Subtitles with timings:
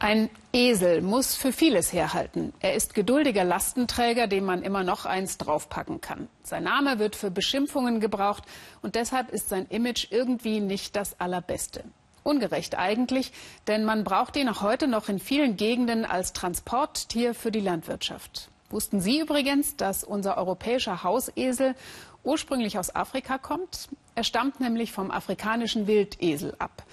[0.00, 2.52] Ein Esel muss für vieles herhalten.
[2.60, 6.28] Er ist geduldiger Lastenträger, dem man immer noch eins draufpacken kann.
[6.44, 8.44] Sein Name wird für Beschimpfungen gebraucht
[8.80, 11.82] und deshalb ist sein Image irgendwie nicht das allerbeste.
[12.22, 13.32] Ungerecht eigentlich,
[13.66, 18.50] denn man braucht ihn auch heute noch in vielen Gegenden als Transporttier für die Landwirtschaft.
[18.70, 21.74] Wussten Sie übrigens, dass unser europäischer Hausesel
[22.22, 23.88] ursprünglich aus Afrika kommt?
[24.14, 26.84] Er stammt nämlich vom afrikanischen Wildesel ab.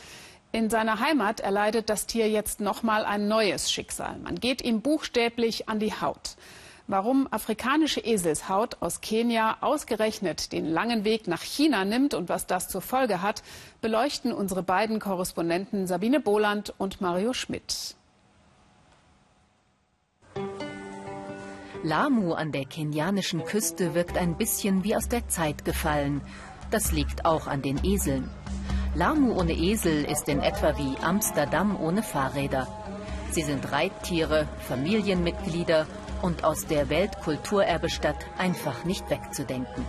[0.55, 4.17] In seiner Heimat erleidet das Tier jetzt nochmal ein neues Schicksal.
[4.19, 6.37] Man geht ihm buchstäblich an die Haut.
[6.87, 12.69] Warum afrikanische Eselshaut aus Kenia ausgerechnet den langen Weg nach China nimmt und was das
[12.69, 13.43] zur Folge hat,
[13.81, 17.97] beleuchten unsere beiden Korrespondenten Sabine Boland und Mario Schmidt.
[21.83, 26.21] Lamu an der kenianischen Küste wirkt ein bisschen wie aus der Zeit gefallen.
[26.71, 28.29] Das liegt auch an den Eseln.
[28.95, 32.65] Lamu ohne Esel ist in etwa wie Amsterdam ohne Fahrräder.
[33.29, 35.85] Sie sind Reittiere, Familienmitglieder
[36.21, 39.85] und aus der Weltkulturerbestadt einfach nicht wegzudenken.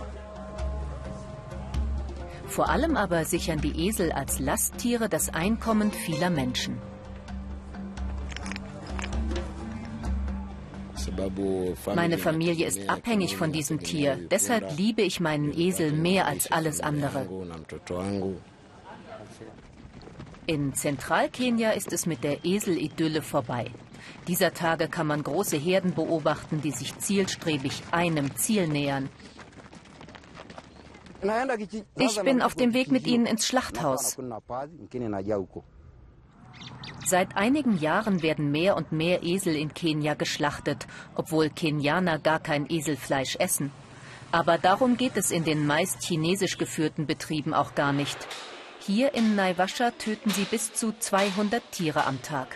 [2.47, 6.77] Vor allem aber sichern die Esel als Lasttiere das Einkommen vieler Menschen.
[11.95, 14.17] Meine Familie ist abhängig von diesem Tier.
[14.29, 17.25] Deshalb liebe ich meinen Esel mehr als alles andere.
[20.47, 23.69] In Zentralkenia ist es mit der Eselidylle vorbei.
[24.29, 29.09] Dieser Tage kann man große Herden beobachten, die sich zielstrebig einem Ziel nähern.
[31.97, 34.17] Ich bin auf dem Weg mit ihnen ins Schlachthaus.
[37.05, 42.69] Seit einigen Jahren werden mehr und mehr Esel in Kenia geschlachtet, obwohl Kenianer gar kein
[42.69, 43.69] Eselfleisch essen.
[44.31, 48.17] Aber darum geht es in den meist chinesisch geführten Betrieben auch gar nicht.
[48.87, 52.55] Hier in Naivasha töten sie bis zu 200 Tiere am Tag.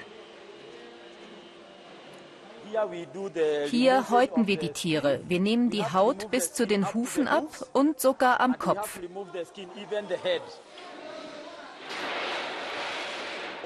[3.69, 5.19] Hier häuten wir die Tiere.
[5.27, 9.01] Wir nehmen die Haut bis zu den Hufen ab und sogar am Kopf.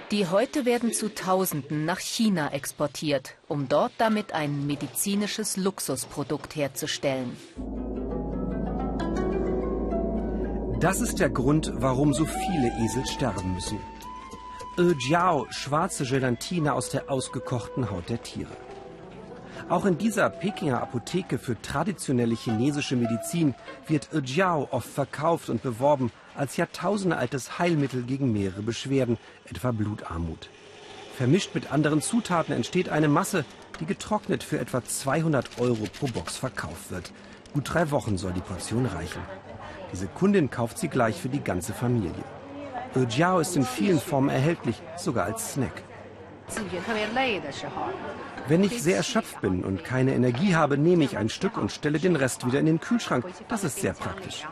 [0.09, 7.38] Die Häute werden zu Tausenden nach China exportiert, um dort damit ein medizinisches Luxusprodukt herzustellen.
[10.80, 13.80] Das ist der Grund, warum so viele Esel sterben müssen.
[15.00, 18.52] Jiao, schwarze Gelatine aus der ausgekochten Haut der Tiere.
[19.69, 23.56] Auch in dieser Pekinger Apotheke für traditionelle chinesische Medizin
[23.88, 30.50] wird Jiao oft verkauft und beworben als jahrtausendealtes Heilmittel gegen mehrere Beschwerden, etwa Blutarmut.
[31.16, 33.46] Vermischt mit anderen Zutaten entsteht eine Masse,
[33.80, 37.13] die getrocknet für etwa 200 Euro pro Box verkauft wird.
[37.56, 39.22] Gut drei Wochen soll die Portion reichen.
[39.94, 42.26] Diese Kundin kauft sie gleich für die ganze Familie.
[43.08, 45.84] Jiao ist in vielen Formen erhältlich, sogar als Snack.
[48.50, 51.98] Wenn ich sehr erschöpft bin und keine Energie habe, nehme ich ein Stück und stelle
[51.98, 53.26] den Rest wieder in den Kühlschrank.
[53.48, 54.46] Das ist sehr praktisch.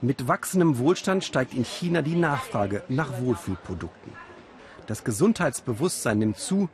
[0.00, 4.12] Mit wachsendem Wohlstand steigt in China die Nachfrage nach Wohlfühlprodukten.
[4.88, 6.68] Das Gesundheitsbewusstsein nimmt zu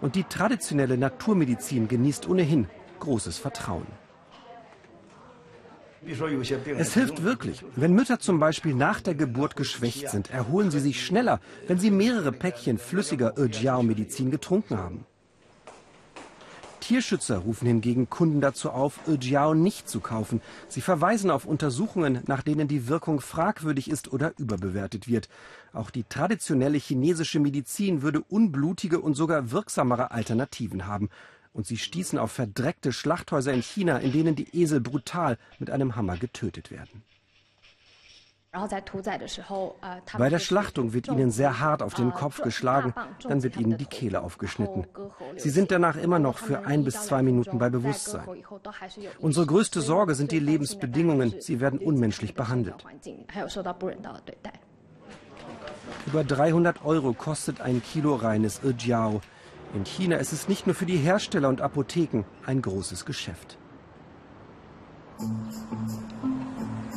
[0.00, 2.68] und die traditionelle Naturmedizin genießt ohnehin
[3.00, 3.86] großes Vertrauen.
[6.78, 7.64] Es hilft wirklich.
[7.74, 11.90] Wenn Mütter zum Beispiel nach der Geburt geschwächt sind, erholen sie sich schneller, wenn sie
[11.90, 15.04] mehrere Päckchen flüssiger Urjiao-Medizin getrunken haben.
[16.88, 20.40] Tierschützer rufen hingegen Kunden dazu auf, Urjiao nicht zu kaufen.
[20.68, 25.28] Sie verweisen auf Untersuchungen, nach denen die Wirkung fragwürdig ist oder überbewertet wird.
[25.74, 31.10] Auch die traditionelle chinesische Medizin würde unblutige und sogar wirksamere Alternativen haben
[31.52, 35.94] und sie stießen auf verdreckte Schlachthäuser in China, in denen die Esel brutal mit einem
[35.94, 37.02] Hammer getötet werden.
[38.50, 43.84] Bei der Schlachtung wird ihnen sehr hart auf den Kopf geschlagen, dann wird ihnen die
[43.84, 44.86] Kehle aufgeschnitten.
[45.36, 48.26] Sie sind danach immer noch für ein bis zwei Minuten bei Bewusstsein.
[49.18, 51.34] Unsere größte Sorge sind die Lebensbedingungen.
[51.40, 52.84] Sie werden unmenschlich behandelt.
[56.06, 59.20] Über 300 Euro kostet ein Kilo reines Irjiao.
[59.74, 63.58] In China ist es nicht nur für die Hersteller und Apotheken ein großes Geschäft.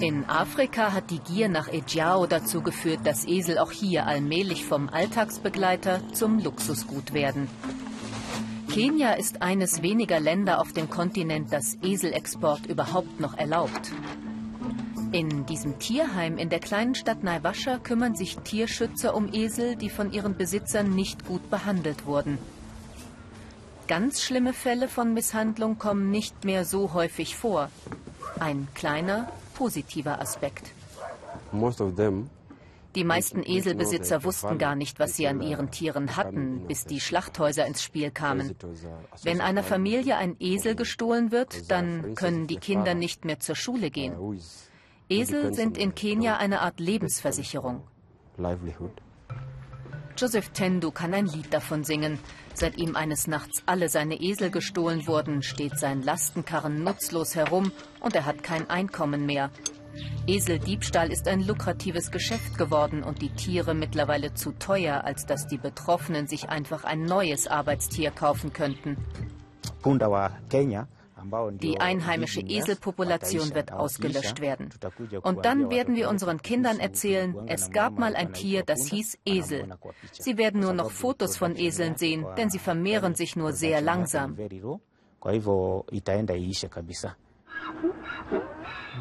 [0.01, 4.89] In Afrika hat die Gier nach Ejiao dazu geführt, dass Esel auch hier allmählich vom
[4.89, 7.47] Alltagsbegleiter zum Luxusgut werden.
[8.67, 13.91] Kenia ist eines weniger Länder auf dem Kontinent, das Eselexport überhaupt noch erlaubt.
[15.11, 20.11] In diesem Tierheim in der kleinen Stadt Naivasha kümmern sich Tierschützer um Esel, die von
[20.11, 22.39] ihren Besitzern nicht gut behandelt wurden.
[23.87, 27.69] Ganz schlimme Fälle von Misshandlung kommen nicht mehr so häufig vor.
[28.39, 30.71] Ein kleiner, positiver Aspekt.
[32.95, 37.65] Die meisten Eselbesitzer wussten gar nicht, was sie an ihren Tieren hatten, bis die Schlachthäuser
[37.65, 38.53] ins Spiel kamen.
[39.23, 43.91] Wenn einer Familie ein Esel gestohlen wird, dann können die Kinder nicht mehr zur Schule
[43.91, 44.13] gehen.
[45.07, 47.83] Esel sind in Kenia eine Art Lebensversicherung.
[50.21, 52.19] Joseph Tendu kann ein Lied davon singen.
[52.53, 57.71] Seit ihm eines Nachts alle seine Esel gestohlen wurden, steht sein Lastenkarren nutzlos herum
[58.01, 59.49] und er hat kein Einkommen mehr.
[60.27, 65.57] Eseldiebstahl ist ein lukratives Geschäft geworden und die Tiere mittlerweile zu teuer, als dass die
[65.57, 68.97] Betroffenen sich einfach ein neues Arbeitstier kaufen könnten.
[71.53, 74.69] Die einheimische Eselpopulation wird ausgelöscht werden.
[75.21, 79.69] Und dann werden wir unseren Kindern erzählen, es gab mal ein Tier, das hieß Esel.
[80.11, 84.37] Sie werden nur noch Fotos von Eseln sehen, denn sie vermehren sich nur sehr langsam.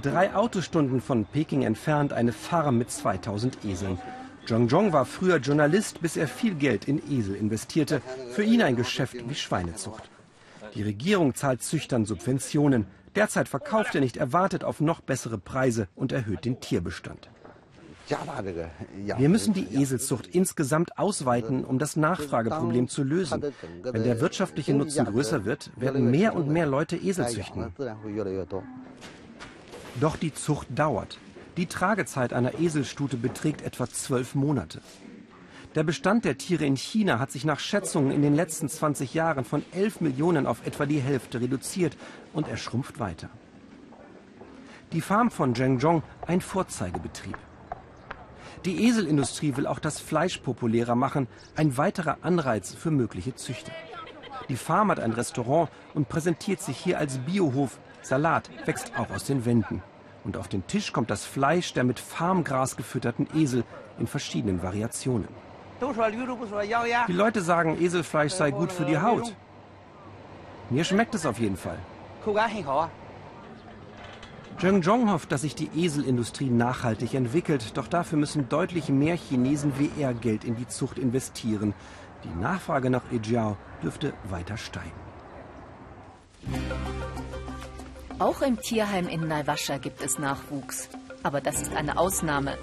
[0.02, 3.98] Drei Autostunden von Peking entfernt eine Farm mit 2000 Eseln.
[4.46, 8.00] Zhong Zhong war früher Journalist, bis er viel Geld in Esel investierte.
[8.32, 10.10] Für ihn ein Geschäft wie Schweinezucht.
[10.74, 12.86] Die Regierung zahlt Züchtern Subventionen.
[13.16, 17.28] Derzeit verkauft er nicht erwartet auf noch bessere Preise und erhöht den Tierbestand.
[19.16, 23.42] Wir müssen die Eselzucht insgesamt ausweiten, um das Nachfrageproblem zu lösen.
[23.82, 27.72] Wenn der wirtschaftliche Nutzen größer wird, werden mehr und mehr Leute Esel züchten.
[30.00, 31.18] Doch die Zucht dauert.
[31.56, 34.80] Die Tragezeit einer Eselstute beträgt etwa zwölf Monate.
[35.76, 39.44] Der Bestand der Tiere in China hat sich nach Schätzungen in den letzten 20 Jahren
[39.44, 41.96] von 11 Millionen auf etwa die Hälfte reduziert
[42.32, 43.28] und er schrumpft weiter.
[44.92, 47.38] Die Farm von Zhengzhong ein Vorzeigebetrieb.
[48.64, 53.72] Die Eselindustrie will auch das Fleisch populärer machen, ein weiterer Anreiz für mögliche Züchter.
[54.48, 57.78] Die Farm hat ein Restaurant und präsentiert sich hier als Biohof.
[58.02, 59.84] Salat wächst auch aus den Wänden.
[60.24, 63.62] Und auf den Tisch kommt das Fleisch der mit Farmgras gefütterten Esel
[64.00, 65.28] in verschiedenen Variationen.
[67.08, 69.34] Die Leute sagen, Eselfleisch sei gut für die Haut.
[70.68, 71.78] Mir schmeckt es auf jeden Fall.
[74.60, 79.72] Zheng Zhong hofft, dass sich die Eselindustrie nachhaltig entwickelt, doch dafür müssen deutlich mehr Chinesen
[79.78, 81.72] wie er Geld in die Zucht investieren.
[82.24, 84.92] Die Nachfrage nach Ejiao dürfte weiter steigen.
[88.18, 90.90] Auch im Tierheim in Naiwascha gibt es Nachwuchs.
[91.22, 92.58] Aber das ist eine Ausnahme.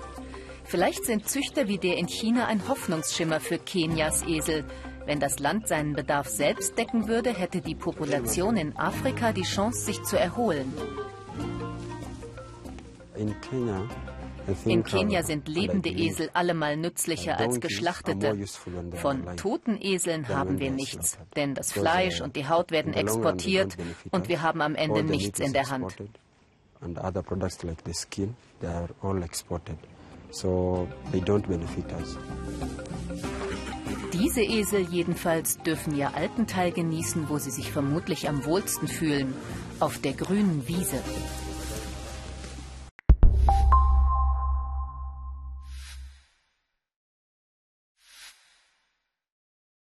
[0.68, 4.66] Vielleicht sind Züchter wie der in China ein Hoffnungsschimmer für Kenias Esel.
[5.06, 9.86] Wenn das Land seinen Bedarf selbst decken würde, hätte die Population in Afrika die Chance,
[9.86, 10.74] sich zu erholen.
[14.66, 18.38] In Kenia sind lebende Esel allemal nützlicher als geschlachtete.
[18.96, 23.78] Von toten Eseln haben wir nichts, denn das Fleisch und die Haut werden exportiert
[24.12, 25.96] und wir haben am Ende nichts in der Hand.
[30.32, 32.18] So they don't benefit us.
[34.14, 39.34] Diese Esel jedenfalls dürfen ihr alten Teil genießen, wo sie sich vermutlich am wohlsten fühlen,
[39.80, 41.00] auf der grünen Wiese.